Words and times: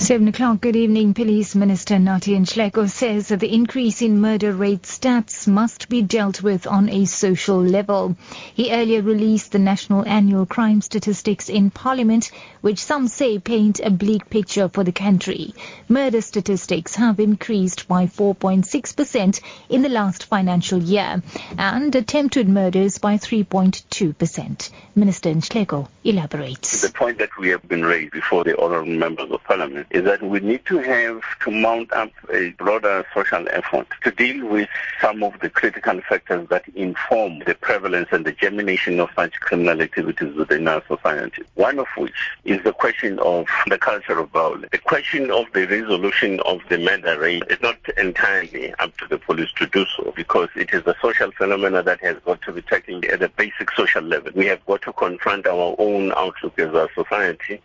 Seven 0.00 0.28
o'clock. 0.28 0.62
Good 0.62 0.76
evening. 0.76 1.12
Police 1.12 1.54
Minister 1.54 1.96
Nathi 1.96 2.34
Nhleko 2.34 2.88
says 2.88 3.28
that 3.28 3.40
the 3.40 3.52
increase 3.52 4.00
in 4.00 4.18
murder 4.18 4.50
rate 4.50 4.84
stats 4.84 5.46
must 5.46 5.90
be 5.90 6.00
dealt 6.00 6.42
with 6.42 6.66
on 6.66 6.88
a 6.88 7.04
social 7.04 7.62
level. 7.62 8.16
He 8.54 8.72
earlier 8.72 9.02
released 9.02 9.52
the 9.52 9.58
national 9.58 10.08
annual 10.08 10.46
crime 10.46 10.80
statistics 10.80 11.50
in 11.50 11.70
Parliament, 11.70 12.30
which 12.62 12.78
some 12.78 13.08
say 13.08 13.38
paint 13.38 13.78
a 13.80 13.90
bleak 13.90 14.30
picture 14.30 14.70
for 14.70 14.84
the 14.84 14.90
country. 14.90 15.52
Murder 15.86 16.22
statistics 16.22 16.94
have 16.94 17.20
increased 17.20 17.86
by 17.86 18.06
4.6% 18.06 19.40
in 19.68 19.82
the 19.82 19.90
last 19.90 20.24
financial 20.24 20.82
year 20.82 21.22
and 21.58 21.94
attempted 21.94 22.48
murders 22.48 22.96
by 22.96 23.18
3.2%. 23.18 24.70
Minister 24.96 25.34
Nhleko 25.34 25.88
elaborates. 26.04 26.80
The 26.80 26.92
point 26.92 27.18
that 27.18 27.36
we 27.38 27.50
have 27.50 27.68
been 27.68 27.84
raised 27.84 28.12
before 28.12 28.44
the 28.44 28.58
honourable 28.58 28.92
members 28.92 29.30
of 29.30 29.44
parliament 29.44 29.88
is 29.90 30.04
that 30.04 30.22
we 30.22 30.38
need 30.40 30.64
to 30.66 30.78
have 30.78 31.20
to 31.40 31.50
mount 31.50 31.92
up 31.92 32.10
a 32.32 32.50
broader 32.50 33.04
social 33.12 33.46
effort 33.50 33.86
to 34.02 34.10
deal 34.12 34.46
with 34.46 34.68
some 35.00 35.22
of 35.22 35.38
the 35.40 35.50
critical 35.50 36.00
factors 36.08 36.48
that 36.48 36.64
inform 36.74 37.40
the 37.40 37.54
prevalence 37.54 38.08
and 38.12 38.24
the 38.24 38.32
germination 38.32 39.00
of 39.00 39.08
such 39.16 39.32
criminal 39.40 39.80
activities 39.80 40.34
within 40.34 40.68
our 40.68 40.82
society. 40.86 41.42
One 41.54 41.78
of 41.78 41.88
which 41.96 42.14
is 42.44 42.62
the 42.62 42.72
question 42.72 43.18
of 43.18 43.46
the 43.66 43.78
culture 43.78 44.18
of 44.18 44.30
violence. 44.30 44.68
The 44.70 44.78
question 44.78 45.30
of 45.30 45.46
the 45.52 45.66
resolution 45.66 46.40
of 46.40 46.60
the 46.68 46.78
murder 46.78 47.18
rate 47.18 47.42
is 47.50 47.60
not 47.60 47.76
entirely 47.98 48.72
up 48.74 48.96
to 48.98 49.08
the 49.08 49.18
police 49.18 49.52
to 49.56 49.66
do 49.66 49.84
so 49.96 50.12
because 50.14 50.48
it 50.54 50.72
is 50.72 50.86
a 50.86 50.94
social 51.02 51.32
phenomenon 51.32 51.84
that 51.84 52.00
has 52.00 52.16
got 52.24 52.40
to 52.42 52.52
be 52.52 52.62
taken 52.62 53.04
at 53.06 53.22
a 53.22 53.28
basic 53.28 53.72
social 53.72 54.02
level. 54.02 54.30
We 54.34 54.46
have 54.46 54.64
got 54.66 54.82
to 54.82 54.92
confront 54.92 55.46
our 55.46 55.74
own 55.78 56.12
outlook 56.12 56.58
as 56.58 56.72
a 56.72 56.88
society 56.94 57.60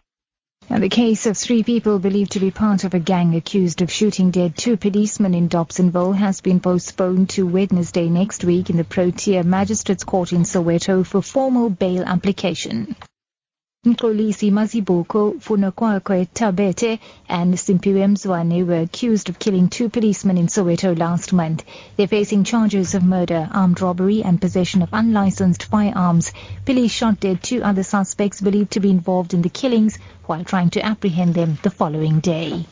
and 0.69 0.81
the 0.81 0.89
case 0.89 1.25
of 1.25 1.37
three 1.37 1.63
people 1.63 1.99
believed 1.99 2.31
to 2.31 2.39
be 2.39 2.51
part 2.51 2.83
of 2.83 2.93
a 2.93 2.99
gang 2.99 3.35
accused 3.35 3.81
of 3.81 3.91
shooting 3.91 4.31
dead 4.31 4.57
two 4.57 4.77
policemen 4.77 5.33
in 5.33 5.47
Dobsonville 5.47 6.15
has 6.15 6.41
been 6.41 6.59
postponed 6.59 7.29
to 7.29 7.45
Wednesday 7.45 8.09
next 8.09 8.43
week 8.43 8.69
in 8.69 8.77
the 8.77 8.83
Protea 8.83 9.43
Magistrates 9.43 10.03
Court 10.03 10.33
in 10.33 10.41
Soweto 10.41 11.05
for 11.05 11.21
formal 11.21 11.69
bail 11.69 12.03
application. 12.03 12.95
Mxolisi 13.85 14.51
Mazibuko, 14.51 15.39
Funokwakwe 15.39 16.27
Tabete 16.33 16.99
and 17.29 17.53
Simpiwe 17.53 18.03
Mzwane 18.07 18.65
were 18.65 18.81
accused 18.81 19.29
of 19.29 19.37
killing 19.37 19.69
two 19.69 19.89
policemen 19.89 20.39
in 20.39 20.47
Soweto 20.47 20.97
last 20.97 21.31
month. 21.31 21.63
They're 21.95 22.07
facing 22.07 22.43
charges 22.45 22.95
of 22.95 23.03
murder, 23.03 23.47
armed 23.53 23.79
robbery 23.81 24.23
and 24.23 24.41
possession 24.41 24.81
of 24.81 24.89
unlicensed 24.91 25.65
firearms. 25.65 26.33
Police 26.65 26.91
shot 26.91 27.19
dead 27.19 27.43
two 27.43 27.61
other 27.61 27.83
suspects 27.83 28.41
believed 28.41 28.71
to 28.71 28.79
be 28.79 28.89
involved 28.89 29.35
in 29.35 29.43
the 29.43 29.49
killings 29.49 29.99
while 30.25 30.43
trying 30.43 30.71
to 30.71 30.83
apprehend 30.83 31.35
them 31.35 31.59
the 31.61 31.69
following 31.69 32.19
day. 32.21 32.65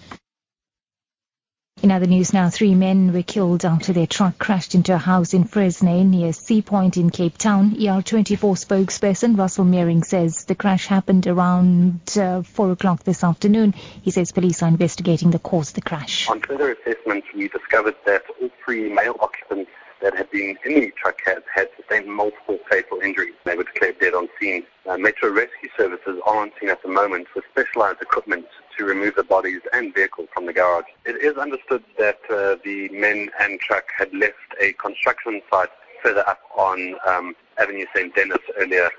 In 1.83 1.91
other 1.91 2.07
news 2.07 2.31
now, 2.31 2.49
three 2.49 2.75
men 2.75 3.11
were 3.11 3.23
killed 3.23 3.65
after 3.65 3.91
their 3.91 4.07
truck 4.07 4.39
crashed 4.39 4.73
into 4.73 4.93
a 4.93 4.97
house 4.97 5.33
in 5.33 5.43
Fresnaye 5.43 6.05
near 6.05 6.31
Sea 6.31 6.61
Point 6.61 6.95
in 6.95 7.09
Cape 7.09 7.37
Town. 7.37 7.71
ER24 7.71 8.39
spokesperson 8.39 9.37
Russel 9.37 9.65
Meiring 9.65 10.05
says 10.05 10.45
the 10.45 10.55
crash 10.55 10.87
happened 10.87 11.27
around 11.27 11.99
uh, 12.15 12.41
4 12.41 12.71
o'clock 12.71 13.03
this 13.03 13.21
afternoon. 13.21 13.73
He 14.01 14.11
says 14.11 14.31
police 14.31 14.63
are 14.63 14.69
investigating 14.69 15.31
the 15.31 15.39
cause 15.39 15.71
of 15.71 15.75
the 15.75 15.81
crash. 15.81 16.29
On 16.29 16.39
further 16.39 16.71
assessment, 16.71 17.25
we 17.35 17.49
discovered 17.49 17.95
that 18.05 18.23
all 18.41 18.49
three 18.63 18.87
male 18.87 19.17
occupants 19.19 19.69
that 20.03 20.15
had 20.15 20.29
been 20.29 20.57
in 20.65 20.73
the 20.81 20.93
truck 21.01 21.17
had, 21.25 21.43
had 21.55 21.69
sustained 21.77 22.13
multiple 22.13 22.59
fatal 22.69 22.99
injuries. 22.99 23.33
They 23.45 23.55
were 23.55 23.63
declared 23.63 23.99
dead 23.99 24.13
on 24.13 24.27
scene. 24.39 24.65
Uh, 24.87 24.97
Metro 24.97 25.31
Rescue 25.31 25.69
Services 25.77 26.21
are 26.25 26.37
on 26.37 26.51
scene 26.59 26.69
at 26.69 26.83
the 26.83 26.89
moment 26.89 27.27
with 27.33 27.45
specialized 27.49 28.01
equipment 28.01 28.45
to 28.77 28.85
remove 28.85 29.15
the 29.15 29.23
bodies 29.23 29.61
and 29.71 29.93
vehicle 29.93 30.27
from 30.33 30.45
the 30.45 30.53
garage. 30.53 30.85
It 31.05 31.23
is 31.23 31.37
understood 31.37 31.83
that 31.97 32.19
uh, 32.29 32.57
the 32.63 32.89
men 32.89 33.29
and 33.39 33.59
truck 33.61 33.85
had 33.97 34.13
left 34.13 34.35
a 34.61 34.73
construction 34.73 35.41
site 35.51 35.69
further 36.03 36.27
up 36.27 36.41
on 36.57 36.95
um, 37.07 37.33
Avenue 37.57 37.85
St. 37.95 38.13
Denis 38.13 38.39
earlier 38.59 38.89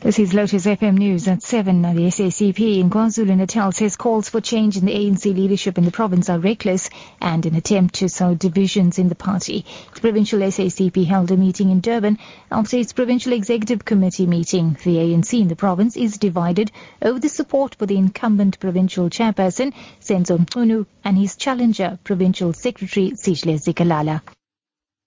this 0.00 0.18
is 0.18 0.34
Lotus 0.34 0.66
FM 0.66 0.98
News 0.98 1.28
at 1.28 1.42
7. 1.42 1.82
The 1.82 2.08
SACP 2.08 2.80
in 2.80 2.90
KwaZulu-Natal 2.90 3.72
says 3.72 3.96
calls 3.96 4.28
for 4.28 4.40
change 4.40 4.76
in 4.76 4.84
the 4.84 4.92
ANC 4.92 5.24
leadership 5.24 5.78
in 5.78 5.84
the 5.84 5.90
province 5.90 6.28
are 6.28 6.38
reckless 6.38 6.90
and 7.20 7.46
an 7.46 7.54
attempt 7.54 7.96
to 7.96 8.08
sow 8.08 8.34
divisions 8.34 8.98
in 8.98 9.08
the 9.08 9.14
party. 9.14 9.64
The 9.94 10.00
provincial 10.00 10.40
SACP 10.40 11.06
held 11.06 11.30
a 11.30 11.36
meeting 11.36 11.70
in 11.70 11.80
Durban 11.80 12.18
after 12.50 12.76
its 12.76 12.92
provincial 12.92 13.32
executive 13.32 13.84
committee 13.84 14.26
meeting. 14.26 14.76
The 14.82 14.96
ANC 14.96 15.40
in 15.40 15.48
the 15.48 15.56
province 15.56 15.96
is 15.96 16.18
divided 16.18 16.72
over 17.00 17.18
the 17.18 17.28
support 17.28 17.74
for 17.76 17.86
the 17.86 17.96
incumbent 17.96 18.58
provincial 18.58 19.08
chairperson, 19.08 19.72
Senzo 20.00 20.38
Mchunu, 20.38 20.86
and 21.04 21.16
his 21.16 21.36
challenger, 21.36 21.98
provincial 22.02 22.52
secretary, 22.52 23.12
Sihle 23.12 23.58
Zikalala. 23.58 24.22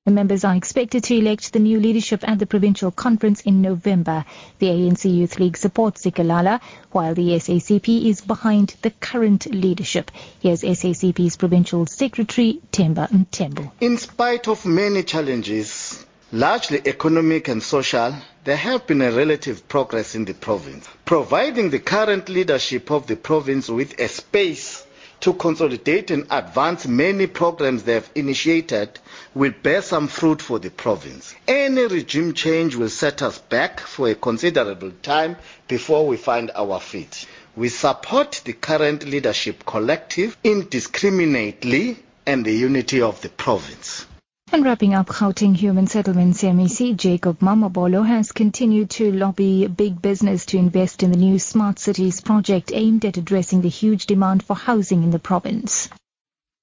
The 0.06 0.12
members 0.12 0.44
are 0.44 0.56
expected 0.56 1.04
to 1.06 1.16
elect 1.16 1.52
the 1.52 1.58
new 1.58 1.80
leadership 1.80 2.24
at 2.30 2.38
the 2.38 2.46
provincial 2.46 2.92
conference 2.92 3.42
in 3.42 3.64
November. 3.64 4.24
The 4.60 4.68
ANC 4.68 5.12
Youth 5.12 5.40
League 5.40 5.58
supports 5.58 6.04
Zikalala, 6.04 6.62
while 6.92 7.16
the 7.16 7.30
SACP 7.30 8.06
is 8.06 8.22
behind 8.22 8.76
the 8.84 8.92
current 8.92 9.52
leadership. 9.52 10.12
Here's 10.42 10.62
SACP's 10.62 11.38
provincial 11.38 11.88
secretary, 11.88 12.62
Temba 12.72 13.10
Mthembu. 13.10 13.72
In 13.82 13.98
spite 13.98 14.48
of 14.48 14.64
many 14.68 15.02
challenges, 15.02 16.06
largely 16.32 16.82
economic 16.86 17.48
and 17.48 17.64
social, 17.64 18.14
there 18.44 18.58
have 18.58 18.86
been 18.86 19.02
a 19.02 19.12
relative 19.12 19.68
progress 19.68 20.14
in 20.14 20.26
the 20.26 20.36
province, 20.36 20.88
providing 21.06 21.72
the 21.72 21.80
current 21.80 22.30
leadership 22.30 22.92
of 22.92 23.08
the 23.08 23.16
province 23.16 23.70
with 23.70 24.00
a 24.00 24.08
space 24.08 24.85
to 25.26 25.34
consolidate 25.34 26.12
and 26.12 26.28
advance 26.30 26.86
many 26.88 27.26
programs 27.26 27.82
they 27.82 27.96
have 27.96 28.08
initiated 28.14 29.00
will 29.34 29.52
bear 29.64 29.82
some 29.82 30.08
fruit 30.08 30.40
for 30.40 30.60
the 30.60 30.70
province. 30.70 31.34
Any 31.48 31.88
regime 31.88 32.36
change 32.36 32.76
will 32.76 32.90
set 32.90 33.24
us 33.24 33.40
back 33.40 33.80
for 33.80 34.08
a 34.08 34.14
considerable 34.14 34.92
time 35.02 35.36
before 35.68 36.06
we 36.06 36.16
find 36.16 36.52
our 36.54 36.80
feet. 36.80 37.26
We 37.56 37.70
support 37.70 38.44
the 38.46 38.54
current 38.54 39.04
leadership 39.04 39.66
collective 39.66 40.38
indiscriminately 40.44 41.98
and 42.28 42.46
the 42.46 42.54
unity 42.54 43.02
of 43.02 43.20
the 43.22 43.30
province. 43.30 44.06
And 44.52 44.64
wrapping 44.64 44.94
up 44.94 45.08
Gauteng 45.08 45.56
Human 45.56 45.88
Settlements 45.88 46.44
MEC, 46.44 46.96
Jacob 46.96 47.40
Mamabolo 47.40 48.08
has 48.08 48.32
continued 48.32 48.92
to 48.92 49.12
lobby 49.12 49.68
big 49.68 50.02
business 50.02 50.46
to 50.46 50.58
invest 50.58 51.04
in 51.04 51.12
the 51.12 51.18
new 51.18 51.40
Smart 51.40 51.80
Cities 51.80 52.22
project 52.22 52.72
aimed 52.74 53.04
at 53.06 53.18
addressing 53.18 53.62
the 53.62 53.70
huge 53.70 54.06
demand 54.06 54.44
for 54.44 54.56
housing 54.56 55.04
in 55.04 55.10
the 55.10 55.20
province. 55.20 55.90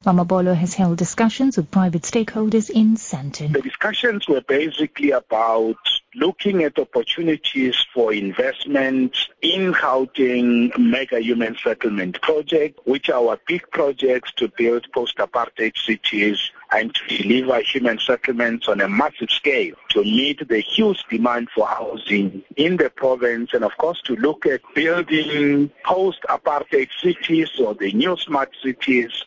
Mamabolo 0.06 0.54
has 0.54 0.74
held 0.74 0.96
discussions 0.96 1.56
with 1.56 1.70
private 1.70 2.02
stakeholders 2.02 2.70
in 2.70 2.96
Sandton. 2.96 3.52
The 3.52 3.60
discussions 3.60 4.26
were 4.26 4.40
basically 4.40 5.10
about 5.10 5.76
looking 6.14 6.62
at 6.62 6.78
opportunities 6.78 7.76
for 7.92 8.12
investment 8.12 9.16
in 9.42 9.72
Gauteng 9.72 10.76
Mega 10.78 11.20
Human 11.20 11.56
Settlement 11.62 12.20
Project, 12.22 12.80
which 12.84 13.10
are 13.10 13.28
our 13.28 13.38
big 13.46 13.70
projects 13.70 14.32
to 14.36 14.48
build 14.48 14.86
post-apartheid 14.92 15.76
cities 15.76 16.50
and 16.72 16.94
to 16.94 17.18
deliver 17.22 17.60
human 17.60 17.98
settlements 17.98 18.68
on 18.68 18.80
a 18.80 18.88
massive 18.88 19.30
scale 19.30 19.74
to 19.90 20.02
meet 20.02 20.46
the 20.48 20.60
huge 20.60 21.04
demand 21.10 21.48
for 21.54 21.66
housing 21.66 22.42
in 22.56 22.76
the 22.78 22.88
province 22.90 23.50
and 23.52 23.64
of 23.64 23.76
course 23.76 24.00
to 24.02 24.16
look 24.16 24.46
at 24.46 24.60
building 24.74 25.70
post-apartheid 25.84 26.88
cities 27.00 27.50
or 27.60 27.74
the 27.74 27.92
new 27.92 28.16
smart 28.16 28.50
cities 28.62 29.24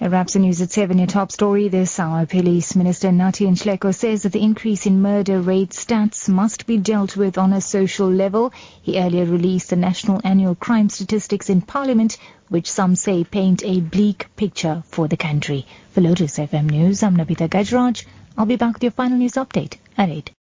it 0.00 0.08
wraps 0.08 0.32
the 0.32 0.38
news 0.38 0.62
at 0.62 0.70
7. 0.70 0.96
Your 0.96 1.06
top 1.06 1.30
story 1.30 1.68
this 1.68 2.00
hour. 2.00 2.24
Police 2.24 2.74
Minister 2.74 3.08
Nathi 3.08 3.46
Nhleko 3.46 3.94
says 3.94 4.22
that 4.22 4.32
the 4.32 4.42
increase 4.42 4.86
in 4.86 5.02
murder 5.02 5.40
rate 5.40 5.70
stats 5.70 6.26
must 6.26 6.66
be 6.66 6.78
dealt 6.78 7.18
with 7.18 7.36
on 7.36 7.52
a 7.52 7.60
social 7.60 8.10
level. 8.10 8.50
He 8.80 8.98
earlier 8.98 9.26
released 9.26 9.68
the 9.68 9.76
national 9.76 10.22
annual 10.24 10.54
crime 10.54 10.88
statistics 10.88 11.50
in 11.50 11.60
Parliament, 11.60 12.16
which 12.48 12.70
some 12.70 12.96
say 12.96 13.24
paint 13.24 13.62
a 13.62 13.80
bleak 13.80 14.28
picture 14.36 14.82
for 14.86 15.06
the 15.06 15.18
country. 15.18 15.66
For 15.90 16.00
Lotus 16.00 16.38
FM 16.38 16.70
News, 16.70 17.02
I'm 17.02 17.16
Navita 17.16 17.48
Gajraj. 17.48 18.06
I'll 18.38 18.46
be 18.46 18.56
back 18.56 18.74
with 18.74 18.82
your 18.82 18.92
final 18.92 19.18
news 19.18 19.34
update 19.34 19.74
at 19.98 20.08
8. 20.08 20.30